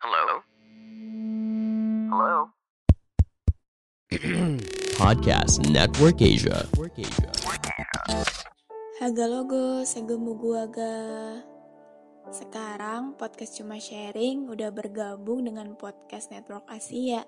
[0.00, 0.40] Hello?
[2.08, 2.36] Hello?
[5.00, 6.64] Podcast Network Asia.
[9.00, 10.96] Haga logo, segemu gua ga.
[12.30, 17.24] Sekarang podcast cuma sharing udah bergabung dengan podcast Network Asia.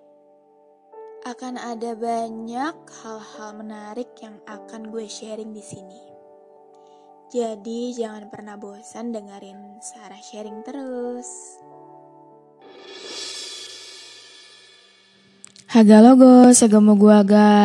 [1.24, 6.11] Akan ada banyak hal-hal menarik yang akan gue sharing di sini.
[7.33, 11.56] Jadi jangan pernah bosan dengerin Sarah sharing terus.
[15.72, 17.56] Haga logo, segemu gua ga.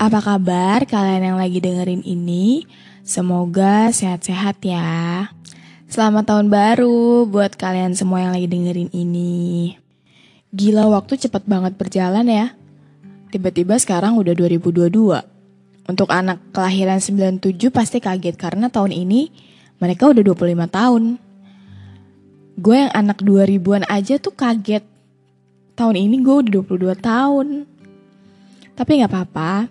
[0.00, 2.64] Apa kabar kalian yang lagi dengerin ini?
[3.04, 5.28] Semoga sehat-sehat ya.
[5.92, 9.76] Selamat tahun baru buat kalian semua yang lagi dengerin ini.
[10.56, 12.56] Gila waktu cepet banget berjalan ya.
[13.28, 15.35] Tiba-tiba sekarang udah 2022.
[15.86, 19.30] Untuk anak kelahiran 97 pasti kaget karena tahun ini
[19.78, 21.04] mereka udah 25 tahun.
[22.56, 24.82] Gue yang anak 2000-an aja tuh kaget.
[25.78, 27.46] Tahun ini gue udah 22 tahun.
[28.74, 29.68] Tapi gak apa-apa.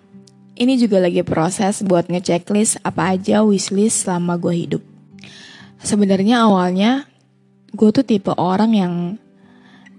[0.55, 4.83] Ini juga lagi proses buat ngechecklist apa aja wishlist selama gue hidup.
[5.83, 7.11] Sebenarnya awalnya
[7.75, 8.93] gue tuh tipe orang yang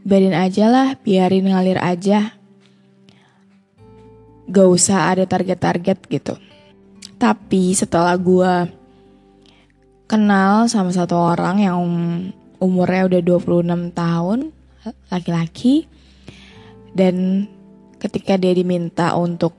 [0.07, 2.36] biarin aja lah, biarin ngalir aja.
[4.47, 6.35] Gak usah ada target-target gitu.
[7.17, 8.53] Tapi setelah gue
[10.07, 11.79] kenal sama satu orang yang
[12.63, 14.39] umurnya udah 26 tahun,
[15.11, 15.91] laki-laki,
[16.95, 17.47] dan
[17.99, 19.53] ketika dia diminta untuk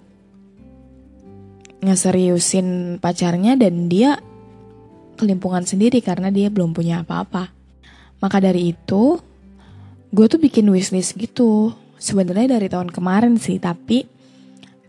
[1.83, 4.17] ngeseriusin pacarnya dan dia
[5.17, 7.53] kelimpungan sendiri karena dia belum punya apa-apa.
[8.17, 9.17] Maka dari itu,
[10.09, 11.73] gue tuh bikin wishlist gitu.
[11.97, 14.05] Sebenarnya dari tahun kemarin sih, tapi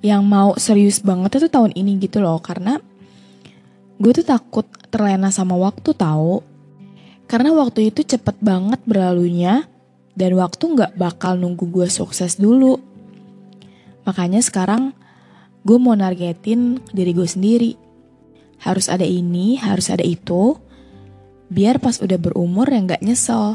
[0.05, 2.39] yang mau serius banget itu tahun ini gitu loh.
[2.39, 2.79] Karena
[3.99, 6.43] gue tuh takut terlena sama waktu tahu.
[7.29, 9.69] Karena waktu itu cepet banget berlalunya
[10.17, 12.81] dan waktu nggak bakal nunggu gue sukses dulu.
[14.09, 14.97] Makanya sekarang
[15.63, 17.73] gue mau nargetin diri gue sendiri.
[18.59, 20.59] Harus ada ini, harus ada itu,
[21.47, 23.55] biar pas udah berumur yang gak nyesel.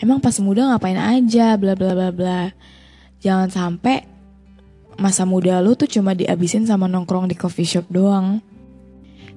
[0.00, 2.42] Emang pas muda ngapain aja, bla bla bla bla.
[3.20, 4.15] Jangan sampai
[4.96, 8.40] masa muda lu tuh cuma dihabisin sama nongkrong di coffee shop doang.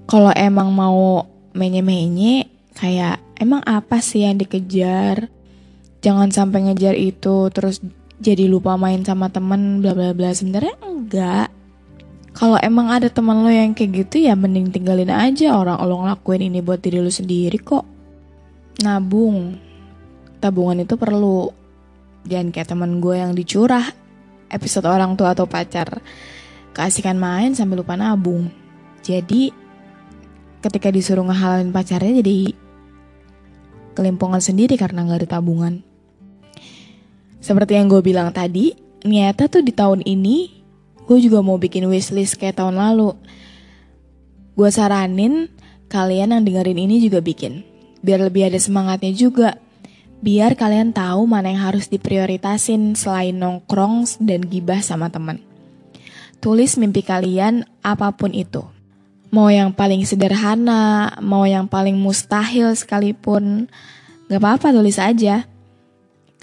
[0.09, 5.29] Kalau emang mau menye-menye, kayak emang apa sih yang dikejar?
[5.99, 7.83] Jangan sampai ngejar itu terus
[8.19, 10.31] jadi lupa main sama temen bla bla bla.
[10.31, 11.47] Sebenarnya enggak.
[12.33, 16.47] Kalau emang ada teman lo yang kayak gitu ya mending tinggalin aja orang lo ngelakuin
[16.47, 17.83] ini buat diri lo sendiri kok.
[18.79, 19.59] Nabung.
[20.39, 21.51] Tabungan itu perlu.
[22.23, 23.98] Jangan kayak teman gue yang dicurah
[24.49, 26.01] episode orang tua atau pacar.
[26.73, 28.49] Keasikan main sambil lupa nabung.
[29.01, 29.49] Jadi
[30.59, 32.53] ketika disuruh ngehalin pacarnya jadi
[33.95, 35.81] kelimpungan sendiri karena nggak ada tabungan.
[37.39, 38.75] Seperti yang gue bilang tadi,
[39.07, 40.59] niatnya tuh di tahun ini
[41.07, 43.15] gue juga mau bikin wishlist kayak tahun lalu.
[44.53, 45.47] Gue saranin
[45.87, 47.63] kalian yang dengerin ini juga bikin.
[48.03, 49.57] Biar lebih ada semangatnya juga.
[50.19, 55.39] Biar kalian tahu mana yang harus diprioritasin selain nongkrong dan gibah sama teman.
[56.43, 58.63] Tulis mimpi kalian apa pun itu.
[59.31, 63.71] Mau yang paling sederhana, mau yang paling mustahil sekalipun,
[64.27, 65.47] gak apa-apa tulis aja.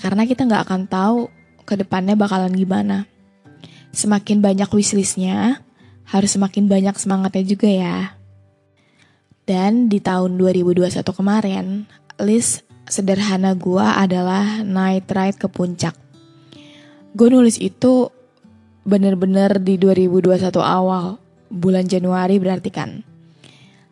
[0.01, 1.19] Karena kita gak akan tahu
[1.69, 3.05] ke depannya bakalan gimana.
[3.93, 5.61] Semakin banyak wishlistnya,
[6.09, 7.99] harus semakin banyak semangatnya juga ya.
[9.47, 11.87] Dan di tahun 2021 kemarin,
[12.19, 15.95] list sederhana gua adalah night ride ke puncak.
[17.17, 18.13] Gue nulis itu
[18.87, 21.19] bener-bener di 2021 awal,
[21.49, 23.03] bulan Januari berarti kan.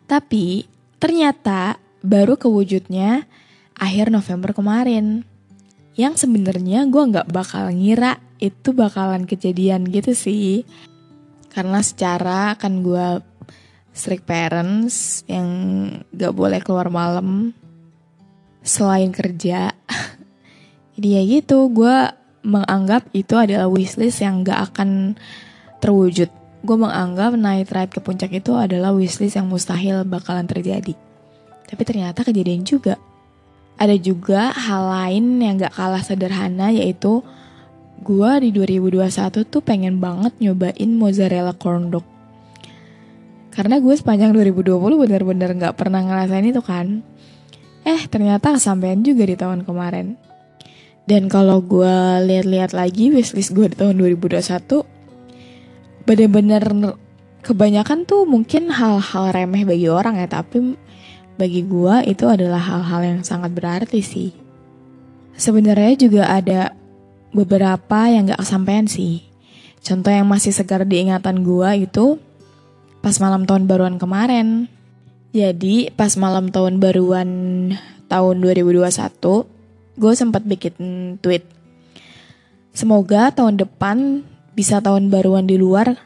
[0.05, 0.63] Tapi
[1.01, 3.25] ternyata baru kewujudnya
[3.75, 5.25] akhir November kemarin.
[5.95, 10.67] Yang sebenarnya gue nggak bakal ngira itu bakalan kejadian gitu sih.
[11.49, 13.23] Karena secara kan gue
[13.95, 15.47] strict parents yang
[16.11, 17.55] gak boleh keluar malam
[18.65, 19.71] selain kerja.
[20.97, 21.97] Jadi ya gitu, gue
[22.41, 25.13] menganggap itu adalah wishlist yang gak akan
[25.79, 26.27] terwujud.
[26.65, 30.97] Gue menganggap night ride ke puncak itu adalah wishlist yang mustahil bakalan terjadi.
[31.65, 32.97] Tapi ternyata kejadian juga.
[33.75, 37.21] Ada juga hal lain yang gak kalah sederhana yaitu
[38.01, 42.05] gue di 2021 tuh pengen banget nyobain mozzarella corn dog.
[43.51, 47.03] Karena gue sepanjang 2020 bener-bener gak pernah ngerasain itu kan.
[47.85, 50.17] Eh ternyata kesampaian juga di tahun kemarin.
[51.05, 51.95] Dan kalau gue
[52.25, 54.81] lihat-lihat lagi wishlist gue di tahun 2021
[56.05, 56.65] bener-bener
[57.45, 60.73] kebanyakan tuh mungkin hal-hal remeh bagi orang ya tapi
[61.37, 64.33] bagi gue itu adalah hal-hal yang sangat berarti sih.
[65.37, 66.73] Sebenarnya juga ada
[67.35, 69.21] beberapa yang gak kesampaian sih.
[69.83, 72.17] Contoh yang masih segar di ingatan gue itu
[73.03, 74.71] pas malam tahun baruan kemarin.
[75.35, 77.27] Jadi pas malam tahun baruan
[78.07, 78.87] tahun 2021,
[79.99, 80.75] gue sempat bikin
[81.19, 81.43] tweet.
[82.71, 84.23] Semoga tahun depan
[84.55, 85.99] bisa tahun baruan di luar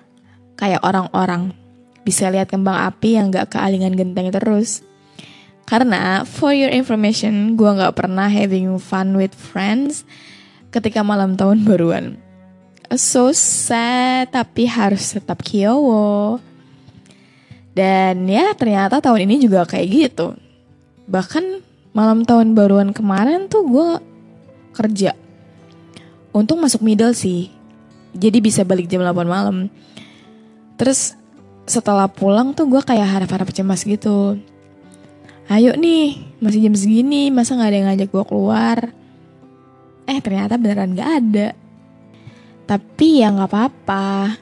[0.57, 1.53] kayak orang-orang.
[2.01, 4.81] Bisa lihat kembang api yang gak kealingan genteng terus.
[5.69, 10.09] Karena for your information, gue gak pernah having fun with friends
[10.73, 12.17] ketika malam tahun baruan.
[12.97, 16.41] So sad, tapi harus tetap kiowo.
[17.79, 20.35] Dan ya ternyata tahun ini juga kayak gitu.
[21.07, 21.63] Bahkan
[21.95, 23.89] malam tahun baruan kemarin tuh gue
[24.75, 25.15] kerja.
[26.35, 27.47] Untung masuk middle sih.
[28.11, 29.71] Jadi bisa balik jam 8 malam.
[30.75, 31.15] Terus
[31.69, 34.41] setelah pulang tuh gue kayak harap-harap cemas gitu
[35.53, 38.77] ayo nih masih jam segini masa nggak ada yang ngajak gue keluar
[40.09, 41.47] eh ternyata beneran gak ada
[42.65, 44.33] tapi ya nggak apa-apa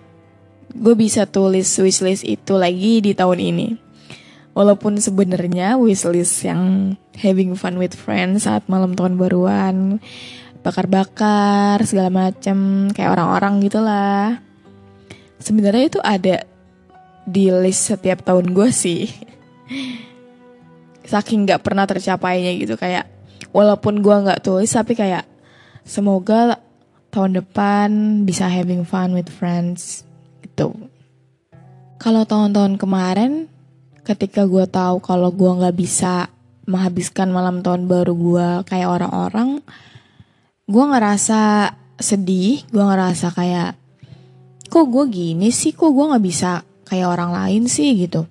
[0.76, 3.68] gue bisa tulis wishlist itu lagi di tahun ini.
[4.58, 10.02] Walaupun sebenarnya wishlist yang having fun with friends saat malam tahun baruan
[10.66, 14.42] bakar-bakar segala macem kayak orang-orang gitulah
[15.38, 16.38] sebenarnya itu ada
[17.24, 19.06] di list setiap tahun gue sih.
[21.12, 23.08] Saking nggak pernah tercapainya gitu kayak
[23.56, 25.24] walaupun gue nggak tulis tapi kayak
[25.88, 26.60] semoga
[27.14, 27.90] tahun depan
[28.28, 30.07] bisa having fun with friends
[30.58, 30.74] gitu.
[32.02, 33.46] Kalau tahun-tahun kemarin
[34.02, 36.34] ketika gue tahu kalau gue nggak bisa
[36.66, 39.62] menghabiskan malam tahun baru gue kayak orang-orang,
[40.66, 41.72] gue ngerasa
[42.02, 43.78] sedih, gue ngerasa kayak
[44.68, 48.26] kok gue gini sih, kok gue nggak bisa kayak orang lain sih gitu.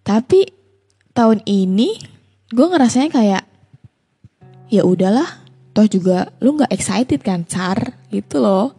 [0.00, 0.48] Tapi
[1.12, 2.00] tahun ini
[2.48, 3.42] gue ngerasanya kayak
[4.72, 5.28] ya udahlah
[5.76, 8.76] toh juga lu nggak excited kan car gitu loh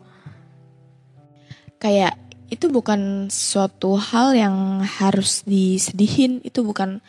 [1.84, 2.23] kayak
[2.53, 7.01] itu bukan suatu hal yang harus disedihin itu bukan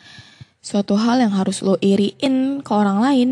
[0.65, 3.29] suatu hal yang harus lo iriin ke orang lain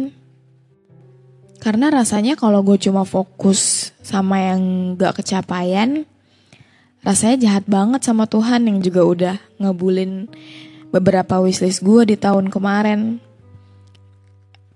[1.57, 6.05] karena rasanya kalau gue cuma fokus sama yang gak kecapaian
[7.03, 10.31] rasanya jahat banget sama Tuhan yang juga udah ngebulin
[10.93, 13.17] beberapa wishlist gue di tahun kemarin.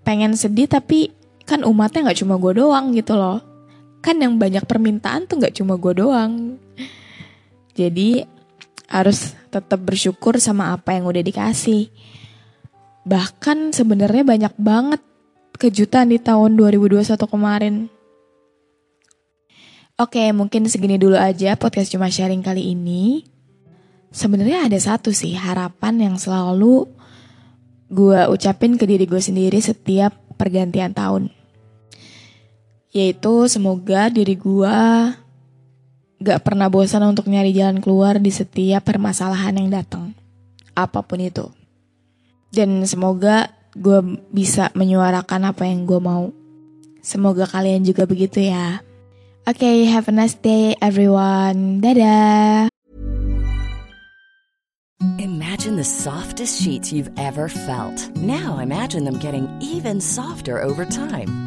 [0.01, 1.13] Pengen sedih tapi
[1.45, 3.39] kan umatnya gak cuma gue doang gitu loh.
[4.01, 6.57] Kan yang banyak permintaan tuh gak cuma gue doang.
[7.77, 8.25] Jadi
[8.89, 11.93] harus tetap bersyukur sama apa yang udah dikasih.
[13.05, 15.01] Bahkan sebenarnya banyak banget
[15.61, 17.75] kejutan di tahun 2021 kemarin.
[19.97, 23.25] Oke, mungkin segini dulu aja podcast cuma sharing kali ini
[24.13, 26.87] sebenarnya ada satu sih harapan yang selalu
[27.87, 31.31] gue ucapin ke diri gue sendiri setiap pergantian tahun.
[32.91, 34.77] Yaitu semoga diri gue
[36.17, 40.13] gak pernah bosan untuk nyari jalan keluar di setiap permasalahan yang datang.
[40.73, 41.49] Apa pun itu.
[42.49, 44.01] Dan semoga gue
[44.33, 46.33] bisa menyuarakan apa yang gue mau.
[47.05, 48.81] Semoga kalian juga begitu ya.
[49.47, 51.79] Oke, okay, have a nice day everyone.
[51.79, 52.67] Dadah.
[55.21, 57.95] Imagine the softest sheets you've ever felt.
[58.17, 61.46] Now imagine them getting even softer over time.